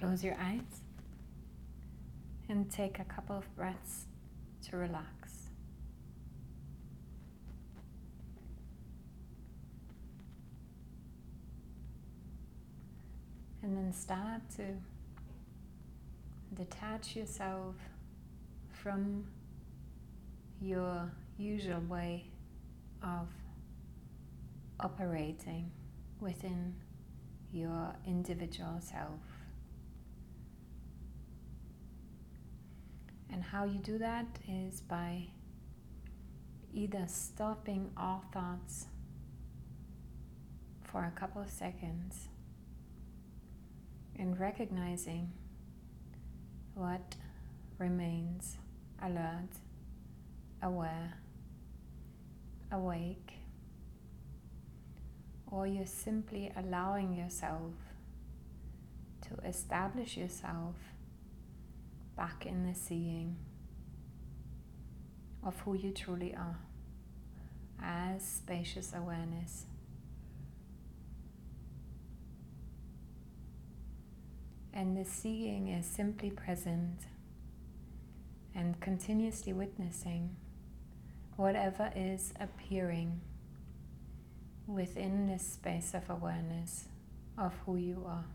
Close 0.00 0.24
your 0.24 0.36
eyes 0.40 0.80
and 2.48 2.70
take 2.70 2.98
a 2.98 3.04
couple 3.04 3.36
of 3.36 3.54
breaths 3.54 4.06
to 4.68 4.78
relax. 4.78 5.50
And 13.62 13.76
then 13.76 13.92
start 13.92 14.40
to 14.56 14.62
detach 16.54 17.14
yourself 17.14 17.74
from 18.72 19.26
your 20.62 21.12
usual 21.38 21.80
way 21.80 22.24
of 23.02 23.28
operating 24.80 25.70
within 26.20 26.74
your 27.52 27.94
individual 28.06 28.80
self. 28.80 29.20
And 33.32 33.42
how 33.42 33.64
you 33.64 33.78
do 33.78 33.98
that 33.98 34.26
is 34.48 34.80
by 34.80 35.28
either 36.72 37.04
stopping 37.06 37.90
all 37.96 38.24
thoughts 38.32 38.86
for 40.82 41.04
a 41.04 41.10
couple 41.18 41.40
of 41.40 41.50
seconds 41.50 42.28
and 44.18 44.38
recognizing 44.38 45.32
what 46.74 47.16
remains 47.78 48.56
alert, 49.02 49.50
aware, 50.62 51.14
awake, 52.72 53.32
or 55.46 55.66
you're 55.66 55.86
simply 55.86 56.52
allowing 56.56 57.14
yourself 57.14 57.72
to 59.22 59.34
establish 59.46 60.16
yourself 60.16 60.74
back 62.20 62.44
in 62.44 62.66
the 62.68 62.74
seeing 62.74 63.34
of 65.42 65.58
who 65.60 65.72
you 65.74 65.90
truly 65.90 66.34
are 66.34 66.58
as 67.82 68.22
spacious 68.22 68.92
awareness. 68.94 69.64
And 74.74 74.98
the 74.98 75.06
seeing 75.06 75.68
is 75.68 75.86
simply 75.86 76.30
present 76.30 77.06
and 78.54 78.78
continuously 78.80 79.54
witnessing 79.54 80.36
whatever 81.36 81.90
is 81.96 82.34
appearing 82.38 83.22
within 84.66 85.26
this 85.26 85.54
space 85.54 85.94
of 85.94 86.10
awareness 86.10 86.84
of 87.38 87.54
who 87.64 87.76
you 87.76 88.04
are. 88.06 88.26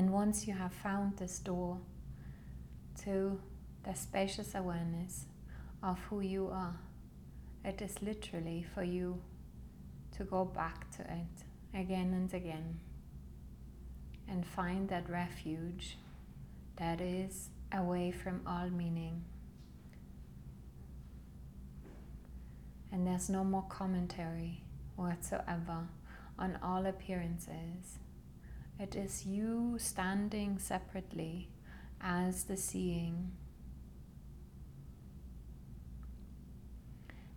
And 0.00 0.14
once 0.14 0.48
you 0.48 0.54
have 0.54 0.72
found 0.72 1.18
this 1.18 1.40
door 1.40 1.76
to 3.02 3.38
the 3.84 3.92
spacious 3.92 4.54
awareness 4.54 5.26
of 5.82 5.98
who 6.08 6.20
you 6.22 6.48
are, 6.50 6.74
it 7.66 7.82
is 7.82 8.00
literally 8.00 8.64
for 8.74 8.82
you 8.82 9.20
to 10.16 10.24
go 10.24 10.46
back 10.46 10.90
to 10.92 11.02
it 11.02 11.44
again 11.78 12.14
and 12.14 12.32
again 12.32 12.80
and 14.26 14.46
find 14.46 14.88
that 14.88 15.10
refuge 15.10 15.98
that 16.76 17.02
is 17.02 17.50
away 17.70 18.10
from 18.10 18.40
all 18.46 18.70
meaning. 18.70 19.22
And 22.90 23.06
there's 23.06 23.28
no 23.28 23.44
more 23.44 23.66
commentary 23.68 24.62
whatsoever 24.96 25.88
on 26.38 26.58
all 26.62 26.86
appearances. 26.86 27.98
It 28.80 28.96
is 28.96 29.26
you 29.26 29.76
standing 29.78 30.58
separately 30.58 31.50
as 32.00 32.44
the 32.44 32.56
seeing. 32.56 33.32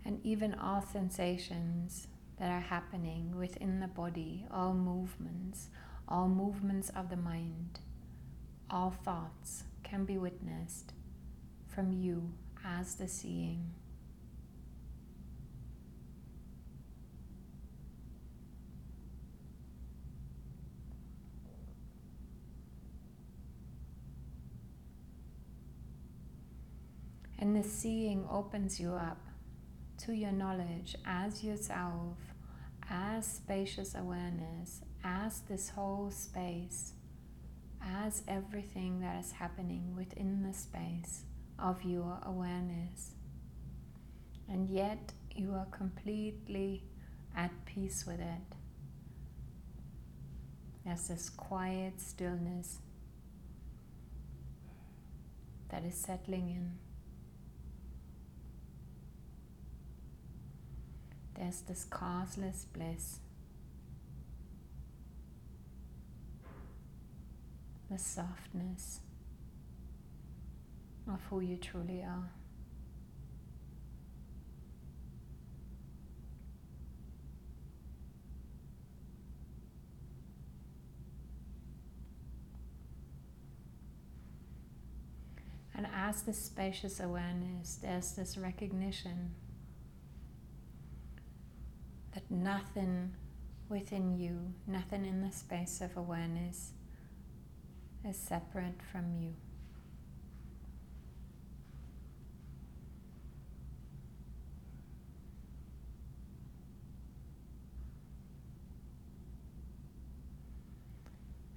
And 0.06 0.22
even 0.24 0.54
all 0.54 0.82
sensations 0.82 2.08
that 2.40 2.50
are 2.50 2.62
happening 2.62 3.38
within 3.38 3.82
the 3.82 3.90
body, 3.90 4.46
all 4.50 4.74
movements, 4.74 5.68
all 6.08 6.30
movements 6.30 6.90
of 6.96 7.10
the 7.10 7.18
mind, 7.18 7.82
all 8.70 8.92
thoughts 8.92 9.66
can 9.84 10.06
be 10.06 10.18
witnessed 10.18 10.94
from 11.68 11.92
you 11.92 12.32
as 12.66 12.96
the 12.96 13.10
seeing. 13.10 13.74
And 27.44 27.58
the 27.58 27.68
seeing 27.68 28.26
opens 28.32 28.80
you 28.80 28.94
up 28.94 29.20
to 30.06 30.14
your 30.14 30.32
knowledge 30.32 30.96
as 31.06 31.44
yourself, 31.44 32.16
as 32.90 33.28
spacious 33.28 33.96
awareness, 33.96 34.80
as 35.04 35.42
this 35.42 35.68
whole 35.68 36.10
space, 36.10 36.94
as 37.82 38.24
everything 38.30 39.02
that 39.02 39.20
is 39.20 39.34
happening 39.34 39.94
within 39.94 40.42
the 40.42 40.54
space 40.54 41.24
of 41.60 41.84
your 41.84 42.18
awareness. 42.24 43.12
And 44.48 44.70
yet 44.70 45.12
you 45.36 45.54
are 45.54 45.68
completely 45.70 46.86
at 47.36 47.52
peace 47.66 48.06
with 48.08 48.22
it. 48.22 48.56
There's 50.86 51.10
this 51.10 51.30
quiet 51.30 52.00
stillness 52.00 52.80
that 55.68 55.84
is 55.84 55.96
settling 55.96 56.50
in. 56.50 56.93
There's 61.36 61.62
this 61.62 61.86
causeless 61.86 62.66
bliss. 62.74 63.20
The 67.90 67.98
softness 67.98 69.00
of 71.08 71.22
who 71.30 71.42
you 71.42 71.58
truly 71.58 72.02
are. 72.02 72.32
And 85.76 85.88
as 85.94 86.22
this 86.22 86.38
spacious 86.38 87.00
awareness, 87.00 87.80
there's 87.82 88.12
this 88.14 88.38
recognition 88.38 89.32
that 92.14 92.30
nothing 92.30 93.14
within 93.70 94.18
you, 94.18 94.54
nothing 94.68 95.06
in 95.06 95.22
the 95.22 95.32
space 95.32 95.82
of 95.82 95.98
awareness 95.98 96.74
is 98.08 98.18
separate 98.18 98.82
from 98.92 99.14
you. 99.14 99.34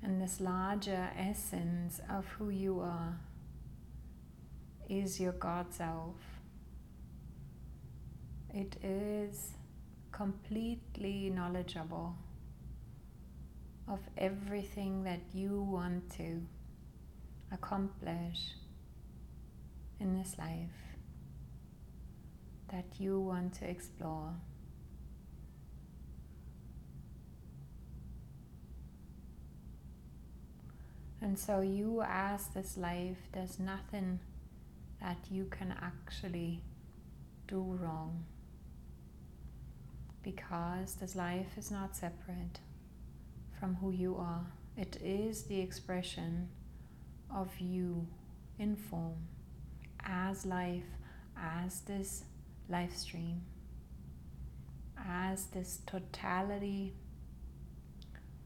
And 0.02 0.22
this 0.22 0.40
larger 0.40 1.10
essence 1.18 2.00
of 2.08 2.24
who 2.38 2.48
you 2.48 2.78
are 2.78 3.18
is 4.88 5.18
your 5.18 5.32
God 5.32 5.74
self. 5.74 6.14
It 8.54 8.76
is 8.84 9.50
completely 10.16 11.28
knowledgeable 11.28 12.16
of 13.86 14.00
everything 14.16 15.04
that 15.04 15.20
you 15.34 15.60
want 15.60 16.10
to 16.10 16.40
accomplish 17.52 18.54
in 20.00 20.16
this 20.16 20.36
life, 20.38 20.96
that 22.72 22.86
you 22.98 23.20
want 23.20 23.52
to 23.52 23.68
explore. 23.68 24.32
And 31.20 31.38
so 31.38 31.60
you 31.60 32.00
ask 32.00 32.54
this 32.54 32.78
life, 32.78 33.18
there's 33.32 33.58
nothing 33.58 34.20
that 35.02 35.18
you 35.30 35.44
can 35.50 35.74
actually 35.82 36.62
do 37.46 37.60
wrong 37.60 38.24
because 40.26 40.96
this 40.96 41.14
life 41.14 41.56
is 41.56 41.70
not 41.70 41.94
separate 41.94 42.58
from 43.60 43.76
who 43.76 43.92
you 43.92 44.16
are. 44.16 44.44
It 44.76 44.98
is 45.00 45.44
the 45.44 45.60
expression 45.60 46.48
of 47.32 47.48
you 47.60 48.08
in 48.58 48.74
form 48.74 49.28
as 50.04 50.44
life, 50.44 50.90
as 51.40 51.80
this 51.82 52.24
life 52.68 52.96
stream, 52.96 53.42
as 55.08 55.46
this 55.46 55.78
totality 55.86 56.92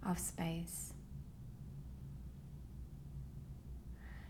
of 0.07 0.19
space. 0.19 0.93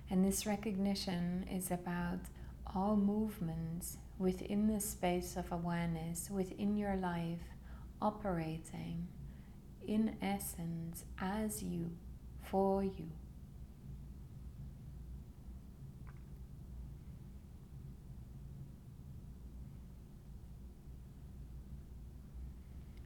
And 0.09 0.25
this 0.25 0.47
recognition 0.47 1.49
is 1.51 1.73
about 1.73 2.21
all 2.77 2.95
movements 2.95 3.97
within 4.21 4.67
the 4.67 4.79
space 4.79 5.37
of 5.37 5.51
awareness, 5.51 6.29
within 6.31 6.77
your 6.77 6.95
life, 6.97 7.41
operating 8.03 9.09
in 9.89 10.15
essence 10.21 11.05
as 11.19 11.63
you, 11.63 11.91
for 12.43 12.85
you. 12.85 13.11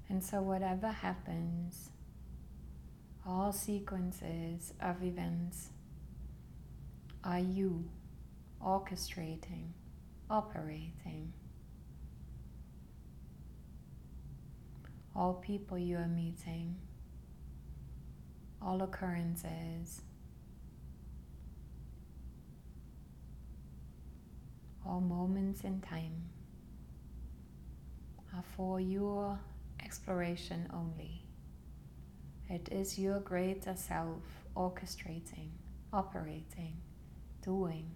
And 0.09 0.23
so, 0.23 0.43
whatever 0.43 0.89
happens, 0.89 1.91
all 3.27 3.53
sequences 3.53 4.73
of 4.81 5.03
events 5.03 5.71
are 7.23 7.39
you 7.39 7.89
orchestrating, 8.65 9.69
operating. 10.31 11.33
All 15.17 15.35
people 15.35 15.79
you 15.79 15.97
are 15.97 16.09
meeting, 16.09 16.77
all 18.61 18.83
occurrences, 18.83 20.03
all 24.85 25.01
moments 25.01 25.63
in 25.63 25.81
time 25.81 26.23
are 28.35 28.43
for 28.57 28.81
your 28.81 29.39
exploration 29.85 30.67
only. 30.75 31.23
It 32.49 32.69
is 32.73 32.99
your 32.99 33.21
greater 33.21 33.75
self 33.77 34.23
orchestrating, 34.57 35.51
operating, 35.93 36.77
doing. 37.43 37.91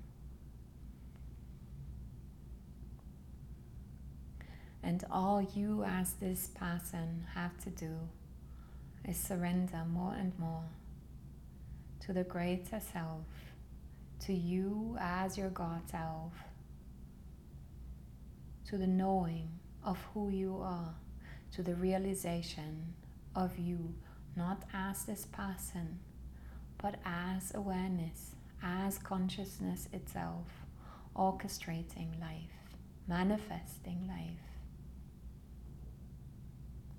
And 4.82 5.04
all 5.10 5.42
you, 5.42 5.84
as 5.84 6.12
this 6.14 6.48
person, 6.48 7.26
have 7.34 7.58
to 7.64 7.70
do 7.70 7.94
is 9.06 9.16
surrender 9.16 9.82
more 9.90 10.14
and 10.14 10.38
more 10.38 10.64
to 12.00 12.12
the 12.12 12.24
greater 12.24 12.80
self, 12.80 13.26
to 14.20 14.32
you 14.32 14.96
as 15.00 15.36
your 15.36 15.50
God 15.50 15.82
self, 15.90 16.32
to 18.66 18.78
the 18.78 18.86
knowing 18.86 19.48
of 19.84 19.98
who 20.14 20.30
you 20.30 20.58
are, 20.62 20.94
to 21.52 21.62
the 21.62 21.74
realization 21.74 22.94
of 23.34 23.58
you, 23.58 23.94
not 24.36 24.62
as 24.72 25.04
this 25.04 25.26
person, 25.26 25.98
but 26.80 26.96
as 27.04 27.52
awareness, 27.54 28.36
as 28.62 28.98
consciousness 28.98 29.88
itself, 29.92 30.46
orchestrating 31.16 32.20
life, 32.20 32.76
manifesting 33.06 34.06
life 34.06 34.47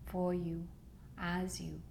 for 0.10 0.34
you, 0.34 0.68
as 1.18 1.62
you. 1.62 1.82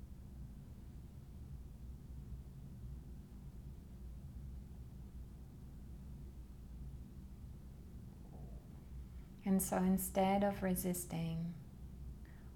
And 9.44 9.62
so 9.62 9.78
instead 9.78 10.44
of 10.44 10.62
resisting 10.62 11.54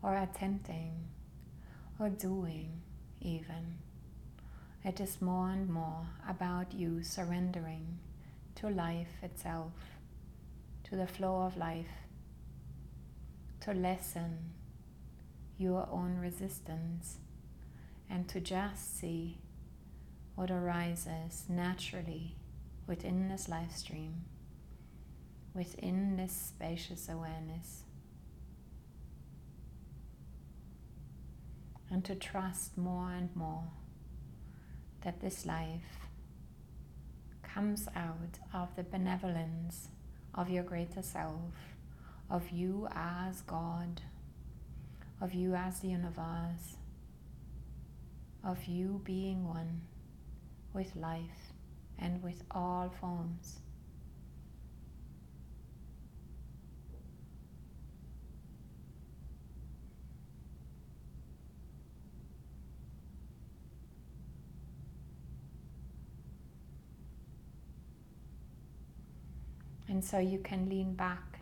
or 0.02 0.14
attempting 0.14 0.92
or 1.98 2.10
doing, 2.10 2.82
even, 3.20 3.78
it 4.84 5.00
is 5.00 5.22
more 5.22 5.48
and 5.50 5.70
more 5.70 6.06
about 6.28 6.74
you 6.74 7.02
surrendering 7.02 7.98
to 8.56 8.68
life 8.68 9.14
itself, 9.22 9.72
to 10.84 10.96
the 10.96 11.06
flow 11.06 11.42
of 11.42 11.56
life, 11.56 11.86
to 13.60 13.72
lessen 13.72 14.50
your 15.62 15.88
own 15.90 16.18
resistance 16.18 17.18
and 18.10 18.28
to 18.28 18.40
just 18.40 18.98
see 18.98 19.38
what 20.34 20.50
arises 20.50 21.44
naturally 21.48 22.36
within 22.86 23.28
this 23.28 23.48
life 23.48 23.74
stream, 23.74 24.24
within 25.54 26.16
this 26.16 26.32
spacious 26.32 27.08
awareness. 27.08 27.84
And 31.90 32.04
to 32.06 32.14
trust 32.14 32.76
more 32.76 33.10
and 33.12 33.34
more 33.36 33.64
that 35.02 35.20
this 35.20 35.46
life 35.46 36.08
comes 37.42 37.86
out 37.94 38.38
of 38.54 38.74
the 38.76 38.82
benevolence 38.82 39.88
of 40.34 40.48
your 40.48 40.64
greater 40.64 41.02
self, 41.02 41.76
of 42.30 42.50
you 42.50 42.88
as 42.92 43.42
God 43.42 44.00
of 45.22 45.32
you 45.32 45.54
as 45.54 45.78
the 45.78 45.86
universe, 45.86 46.76
of 48.42 48.64
you 48.64 49.00
being 49.04 49.46
one 49.46 49.80
with 50.74 50.96
life 50.96 51.52
and 51.96 52.20
with 52.24 52.42
all 52.50 52.92
forms. 53.00 53.60
And 69.88 70.04
so 70.04 70.18
you 70.18 70.38
can 70.38 70.68
lean 70.68 70.94
back, 70.94 71.38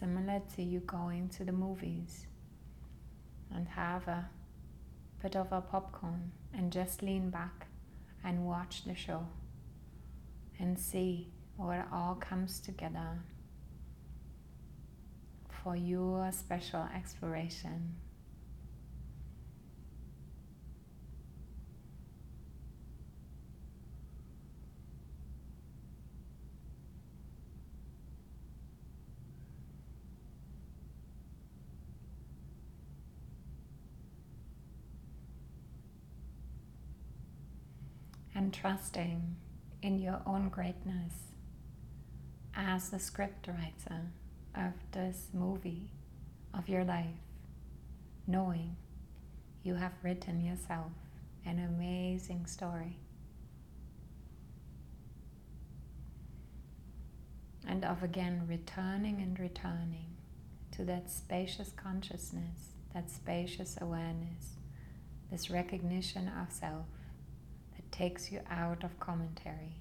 similar 0.00 0.42
to 0.56 0.62
you 0.62 0.80
going 0.80 1.28
to 1.36 1.44
the 1.44 1.52
movies 1.52 2.26
and 3.54 3.68
have 3.68 4.06
a 4.08 4.28
bit 5.22 5.36
of 5.36 5.52
a 5.52 5.60
popcorn 5.60 6.32
and 6.54 6.72
just 6.72 7.02
lean 7.02 7.30
back 7.30 7.66
and 8.24 8.46
watch 8.46 8.84
the 8.84 8.94
show 8.94 9.26
and 10.58 10.78
see 10.78 11.28
where 11.56 11.80
it 11.80 11.86
all 11.92 12.14
comes 12.14 12.60
together 12.60 13.18
for 15.62 15.76
your 15.76 16.30
special 16.32 16.88
exploration. 16.94 17.94
And 38.42 38.52
trusting 38.52 39.36
in 39.82 40.00
your 40.00 40.20
own 40.26 40.48
greatness 40.48 41.12
as 42.56 42.90
the 42.90 42.98
script 42.98 43.46
writer 43.46 44.00
uh, 44.56 44.62
of 44.66 44.72
this 44.90 45.28
movie 45.32 45.88
of 46.52 46.68
your 46.68 46.82
life, 46.82 47.22
knowing 48.26 48.74
you 49.62 49.76
have 49.76 49.92
written 50.02 50.40
yourself 50.40 50.90
an 51.46 51.60
amazing 51.60 52.44
story. 52.46 52.98
And 57.64 57.84
of 57.84 58.02
again 58.02 58.42
returning 58.48 59.20
and 59.20 59.38
returning 59.38 60.16
to 60.72 60.84
that 60.86 61.12
spacious 61.12 61.70
consciousness, 61.76 62.72
that 62.92 63.08
spacious 63.08 63.78
awareness, 63.80 64.56
this 65.30 65.48
recognition 65.48 66.28
of 66.28 66.52
self 66.52 66.86
takes 67.92 68.32
you 68.32 68.40
out 68.50 68.82
of 68.82 68.98
commentary. 68.98 69.76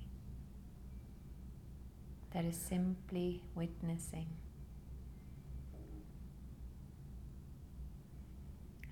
That 2.34 2.46
is 2.46 2.56
simply 2.56 3.41
witnessing. 3.56 4.27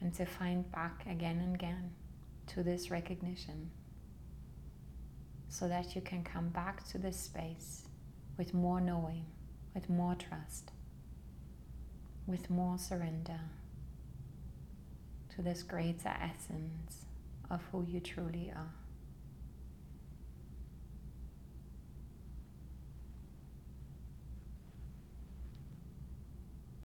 And 0.01 0.13
to 0.15 0.25
find 0.25 0.69
back 0.71 1.05
again 1.09 1.39
and 1.39 1.53
again 1.53 1.91
to 2.47 2.63
this 2.63 2.89
recognition 2.89 3.69
so 5.49 5.67
that 5.67 5.95
you 5.95 6.01
can 6.01 6.23
come 6.23 6.49
back 6.49 6.87
to 6.89 6.97
this 6.97 7.19
space 7.19 7.83
with 8.37 8.53
more 8.53 8.79
knowing, 8.79 9.25
with 9.73 9.89
more 9.89 10.15
trust, 10.15 10.71
with 12.25 12.49
more 12.49 12.77
surrender 12.77 13.39
to 15.35 15.41
this 15.41 15.63
greater 15.63 16.13
essence 16.21 17.05
of 17.49 17.61
who 17.71 17.85
you 17.87 17.99
truly 17.99 18.51
are. 18.55 18.78